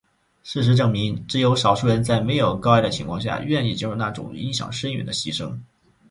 [0.41, 5.59] 事实证明只有少数人在没有高压的情况下愿意接受那种影响深远的牺牲。